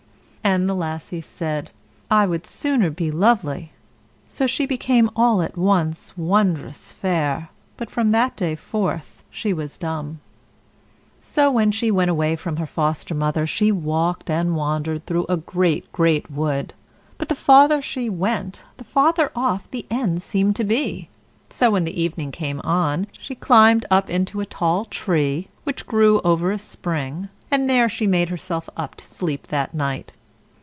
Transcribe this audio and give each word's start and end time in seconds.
And 0.43 0.67
the 0.67 0.73
Lassie 0.73 1.21
said, 1.21 1.69
"I 2.09 2.25
would 2.25 2.47
sooner 2.47 2.89
be 2.89 3.11
lovely." 3.11 3.71
So 4.27 4.47
she 4.47 4.65
became 4.65 5.11
all 5.15 5.41
at 5.43 5.55
once 5.55 6.17
wondrous 6.17 6.91
fair; 6.91 7.49
but 7.77 7.91
from 7.91 8.09
that 8.11 8.35
day 8.35 8.55
forth 8.55 9.23
she 9.29 9.53
was 9.53 9.77
dumb. 9.77 10.19
So, 11.21 11.51
when 11.51 11.71
she 11.71 11.91
went 11.91 12.09
away 12.09 12.35
from 12.35 12.57
her 12.57 12.65
Foster 12.65 13.13
mother, 13.13 13.45
she 13.45 13.71
walked 13.71 14.31
and 14.31 14.55
wandered 14.55 15.05
through 15.05 15.27
a 15.29 15.37
great, 15.37 15.89
great 15.91 16.29
wood; 16.29 16.73
but 17.19 17.29
the 17.29 17.35
farther 17.35 17.79
she 17.79 18.09
went, 18.09 18.63
the 18.77 18.83
farther 18.83 19.31
off 19.35 19.69
the 19.69 19.85
end 19.91 20.23
seemed 20.23 20.55
to 20.55 20.63
be. 20.63 21.07
So, 21.51 21.69
when 21.69 21.83
the 21.85 22.01
evening 22.01 22.31
came 22.31 22.59
on, 22.61 23.05
she 23.11 23.35
clomb 23.35 23.81
up 23.91 24.09
into 24.09 24.41
a 24.41 24.45
tall 24.47 24.85
tree, 24.85 25.49
which 25.65 25.85
grew 25.85 26.19
over 26.23 26.51
a 26.51 26.57
spring, 26.59 27.29
and 27.51 27.69
there 27.69 27.87
she 27.87 28.07
made 28.07 28.29
herself 28.29 28.67
up 28.75 28.95
to 28.95 29.05
sleep 29.05 29.47
that 29.47 29.75
night. 29.75 30.11